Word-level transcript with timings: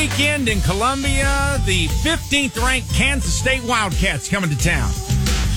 weekend 0.00 0.48
in 0.48 0.62
Columbia. 0.62 1.60
The 1.66 1.86
15th 1.86 2.56
ranked 2.62 2.90
Kansas 2.94 3.38
State 3.38 3.62
Wildcats 3.64 4.30
coming 4.30 4.48
to 4.48 4.56
town 4.56 4.90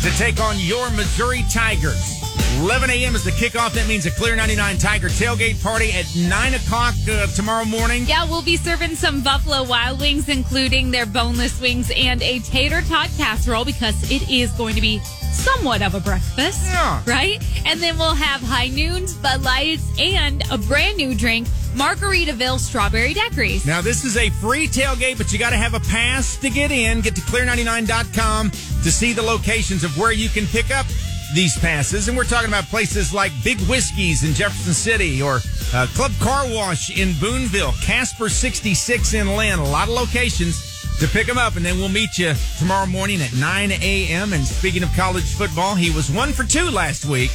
to 0.02 0.10
take 0.18 0.42
on 0.42 0.60
your 0.60 0.90
Missouri 0.90 1.46
Tigers. 1.50 2.20
11 2.60 2.90
a.m. 2.90 3.16
is 3.16 3.24
the 3.24 3.32
kickoff. 3.32 3.72
That 3.74 3.88
means 3.88 4.06
a 4.06 4.12
Clear 4.12 4.36
99 4.36 4.78
Tiger 4.80 5.08
tailgate 5.08 5.64
party 5.64 5.94
at 5.94 6.14
9 6.14 6.54
o'clock 6.56 6.94
uh, 7.10 7.28
tomorrow 7.28 7.64
morning. 7.64 8.04
Yeah, 8.06 8.26
we'll 8.26 8.42
be 8.42 8.58
serving 8.58 8.96
some 8.96 9.22
Buffalo 9.22 9.64
Wild 9.64 10.02
Wings, 10.02 10.28
including 10.28 10.92
their 10.92 11.06
boneless 11.06 11.62
wings 11.62 11.90
and 11.96 12.22
a 12.22 12.40
tater 12.40 12.82
tot 12.82 13.10
casserole 13.16 13.64
because 13.64 14.12
it 14.12 14.30
is 14.30 14.52
going 14.52 14.76
to 14.76 14.82
be 14.82 15.00
somewhat 15.32 15.82
of 15.82 15.96
a 15.96 16.02
breakfast. 16.02 16.66
Yeah. 16.66 17.02
Right? 17.08 17.42
And 17.66 17.80
then 17.80 17.98
we'll 17.98 18.14
have 18.14 18.42
high 18.42 18.68
noons, 18.68 19.14
Bud 19.14 19.42
Lights, 19.42 19.86
and 19.98 20.44
a 20.52 20.58
brand 20.58 20.98
new 20.98 21.16
drink, 21.16 21.48
Margaritaville 21.74 22.60
Strawberry 22.60 23.14
Daiquiris. 23.14 23.66
Now, 23.66 23.82
this 23.82 24.06
is 24.06 24.18
a 24.18 24.30
free 24.30 24.68
tailgate, 24.68 25.18
but 25.18 25.32
you 25.34 25.40
got 25.40 25.50
to 25.52 25.58
have 25.58 25.74
a 25.74 25.80
pass 25.82 26.38
to 26.38 26.50
get 26.50 26.72
in. 26.72 27.02
Get 27.02 27.16
to 27.16 27.22
clear99.com 27.22 28.52
to 28.52 28.92
see 28.92 29.14
the 29.14 29.22
locations 29.22 29.84
of 29.84 29.98
where 29.98 30.12
you 30.12 30.30
can 30.30 30.46
pick 30.46 30.72
up 30.72 30.86
these 31.34 31.58
passes. 31.58 32.08
And 32.08 32.16
we're 32.16 32.26
talking 32.26 32.48
about 32.48 32.66
places 32.66 33.14
like 33.14 33.32
Big 33.44 33.60
Whiskies 33.62 34.24
in 34.24 34.34
Jefferson 34.34 34.74
City 34.74 35.22
or 35.22 35.40
uh, 35.74 35.88
Club 35.94 36.12
Car 36.20 36.46
Wash 36.50 36.98
in 36.98 37.14
Boonville, 37.20 37.74
Casper 37.82 38.30
66 38.30 39.14
in 39.14 39.36
Linn. 39.36 39.60
A 39.60 39.64
lot 39.64 39.88
of 39.88 39.96
locations 39.96 40.74
to 41.00 41.08
pick 41.08 41.28
them 41.28 41.38
up. 41.38 41.56
And 41.56 41.66
then 41.66 41.78
we'll 41.78 41.90
meet 41.90 42.18
you 42.18 42.34
tomorrow 42.60 42.86
morning 42.86 43.22
at 43.22 43.34
9 43.34 43.72
a.m. 43.72 44.34
And 44.34 44.46
speaking 44.46 44.84
of 44.84 44.94
college 44.94 45.34
football, 45.34 45.76
he 45.76 45.92
was 45.92 46.12
one 46.12 46.32
for 46.34 46.44
two 46.44 46.70
last 46.70 47.06
week. 47.06 47.32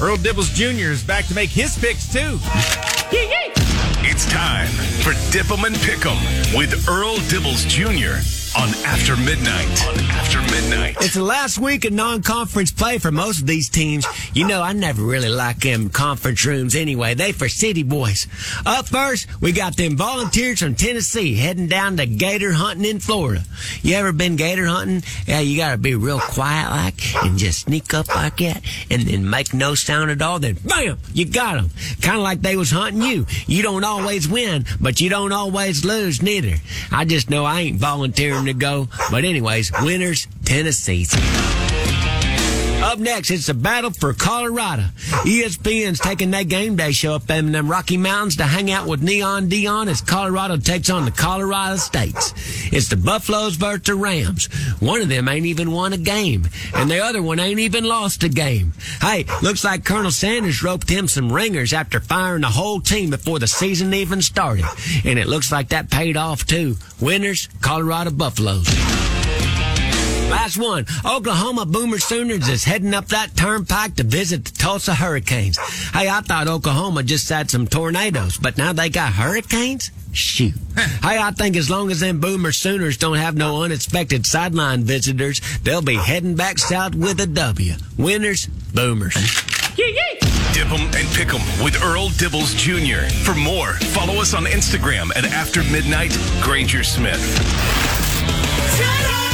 Earl 0.00 0.16
Dibbles 0.16 0.54
Jr. 0.54 0.90
is 0.90 1.02
back 1.02 1.26
to 1.26 1.34
make 1.34 1.50
his 1.50 1.76
picks 1.78 2.10
too. 2.10 2.38
It's 4.02 4.24
time 4.24 4.68
for 5.02 5.12
Dip 5.30 5.50
'em 5.50 5.64
and 5.64 5.76
Pick 5.82 6.06
'em 6.06 6.16
with 6.56 6.88
Earl 6.88 7.16
Dibbles 7.28 7.68
Jr. 7.68 8.39
on 8.58 8.68
After 8.84 9.16
Midnight. 9.16 9.86
On 9.86 9.98
After 10.10 10.40
Midnight. 10.40 10.96
It's 11.00 11.14
the 11.14 11.22
last 11.22 11.58
week 11.58 11.84
of 11.84 11.92
non-conference 11.92 12.72
play 12.72 12.98
for 12.98 13.12
most 13.12 13.40
of 13.40 13.46
these 13.46 13.68
teams. 13.68 14.06
You 14.34 14.46
know, 14.46 14.60
I 14.60 14.72
never 14.72 15.02
really 15.02 15.28
like 15.28 15.60
them 15.60 15.88
conference 15.88 16.44
rooms 16.44 16.74
anyway. 16.74 17.14
They 17.14 17.32
for 17.32 17.48
city 17.48 17.82
boys. 17.82 18.26
Up 18.66 18.88
first, 18.88 19.28
we 19.40 19.52
got 19.52 19.76
them 19.76 19.96
volunteers 19.96 20.60
from 20.60 20.74
Tennessee 20.74 21.34
heading 21.34 21.68
down 21.68 21.96
to 21.98 22.06
gator 22.06 22.52
hunting 22.52 22.84
in 22.86 22.98
Florida. 22.98 23.44
You 23.82 23.94
ever 23.94 24.12
been 24.12 24.36
gator 24.36 24.66
hunting? 24.66 25.02
Yeah, 25.26 25.40
you 25.40 25.56
gotta 25.56 25.78
be 25.78 25.94
real 25.94 26.20
quiet 26.20 26.70
like 26.70 27.24
and 27.24 27.38
just 27.38 27.66
sneak 27.66 27.94
up 27.94 28.08
like 28.08 28.38
that 28.38 28.62
and 28.90 29.02
then 29.02 29.30
make 29.30 29.54
no 29.54 29.74
sound 29.74 30.10
at 30.10 30.22
all. 30.22 30.40
Then 30.40 30.56
bam, 30.64 30.98
you 31.12 31.26
got 31.26 31.54
them. 31.54 31.70
Kind 32.02 32.16
of 32.16 32.22
like 32.22 32.40
they 32.40 32.56
was 32.56 32.70
hunting 32.70 33.02
you. 33.02 33.26
You 33.46 33.62
don't 33.62 33.84
always 33.84 34.28
win, 34.28 34.64
but 34.80 35.00
you 35.00 35.08
don't 35.08 35.32
always 35.32 35.84
lose 35.84 36.20
neither. 36.20 36.56
I 36.90 37.04
just 37.04 37.30
know 37.30 37.44
I 37.44 37.60
ain't 37.60 37.78
volunteering 37.78 38.39
to 38.46 38.54
go. 38.54 38.88
But 39.10 39.24
anyways, 39.24 39.72
winners, 39.82 40.26
Tennessee. 40.44 41.06
Up 42.90 42.98
next, 42.98 43.30
it's 43.30 43.46
the 43.46 43.54
battle 43.54 43.92
for 43.92 44.12
Colorado. 44.12 44.82
ESPN's 45.22 46.00
taking 46.00 46.32
that 46.32 46.48
game 46.48 46.74
day 46.74 46.90
show 46.90 47.14
up 47.14 47.30
in 47.30 47.52
them 47.52 47.70
Rocky 47.70 47.96
Mountains 47.96 48.38
to 48.38 48.42
hang 48.42 48.68
out 48.72 48.88
with 48.88 49.00
Neon 49.00 49.48
Deion 49.48 49.86
as 49.86 50.00
Colorado 50.00 50.56
takes 50.56 50.90
on 50.90 51.04
the 51.04 51.12
Colorado 51.12 51.76
States. 51.76 52.34
It's 52.72 52.88
the 52.88 52.96
Buffaloes 52.96 53.54
versus 53.54 53.84
the 53.84 53.94
Rams. 53.94 54.46
One 54.80 55.02
of 55.02 55.08
them 55.08 55.28
ain't 55.28 55.46
even 55.46 55.70
won 55.70 55.92
a 55.92 55.98
game, 55.98 56.48
and 56.74 56.90
the 56.90 56.98
other 56.98 57.22
one 57.22 57.38
ain't 57.38 57.60
even 57.60 57.84
lost 57.84 58.24
a 58.24 58.28
game. 58.28 58.72
Hey, 59.00 59.24
looks 59.40 59.62
like 59.62 59.84
Colonel 59.84 60.10
Sanders 60.10 60.60
roped 60.60 60.90
him 60.90 61.06
some 61.06 61.32
ringers 61.32 61.72
after 61.72 62.00
firing 62.00 62.42
the 62.42 62.48
whole 62.48 62.80
team 62.80 63.10
before 63.10 63.38
the 63.38 63.46
season 63.46 63.94
even 63.94 64.20
started. 64.20 64.64
And 65.04 65.16
it 65.16 65.28
looks 65.28 65.52
like 65.52 65.68
that 65.68 65.92
paid 65.92 66.16
off 66.16 66.44
too. 66.44 66.76
Winners, 67.00 67.48
Colorado 67.60 68.10
Buffaloes. 68.10 68.66
Last 70.30 70.56
one. 70.56 70.86
Oklahoma 71.04 71.66
Boomer 71.66 71.98
Sooners 71.98 72.48
is 72.48 72.62
heading 72.64 72.94
up 72.94 73.06
that 73.08 73.36
turnpike 73.36 73.96
to 73.96 74.04
visit 74.04 74.44
the 74.44 74.52
Tulsa 74.52 74.94
Hurricanes. 74.94 75.58
Hey, 75.92 76.08
I 76.08 76.20
thought 76.20 76.46
Oklahoma 76.46 77.02
just 77.02 77.28
had 77.28 77.50
some 77.50 77.66
tornadoes, 77.66 78.36
but 78.38 78.56
now 78.56 78.72
they 78.72 78.88
got 78.88 79.12
hurricanes? 79.12 79.90
Shoot. 80.12 80.54
hey, 80.76 81.18
I 81.18 81.32
think 81.32 81.56
as 81.56 81.68
long 81.68 81.90
as 81.90 82.00
them 82.00 82.20
Boomer 82.20 82.52
Sooners 82.52 82.96
don't 82.96 83.16
have 83.16 83.36
no 83.36 83.62
unexpected 83.64 84.24
sideline 84.24 84.84
visitors, 84.84 85.40
they'll 85.62 85.82
be 85.82 85.96
heading 85.96 86.36
back 86.36 86.58
south 86.58 86.94
with 86.94 87.20
a 87.20 87.26
W. 87.26 87.74
Winners, 87.98 88.46
Boomers. 88.72 89.14
Dip 90.52 90.66
'em 90.66 90.90
and 90.94 91.08
Pick 91.14 91.32
'em 91.34 91.62
with 91.62 91.80
Earl 91.82 92.10
Dibbles 92.10 92.56
Jr. 92.56 93.08
For 93.24 93.34
more, 93.34 93.74
follow 93.94 94.20
us 94.20 94.34
on 94.34 94.44
Instagram 94.44 95.10
at 95.16 95.24
After 95.24 95.62
Midnight 95.64 96.16
Granger 96.40 96.82
Smith. 96.84 97.20
Today's 98.76 98.80
best 98.80 99.08
country 99.10 99.29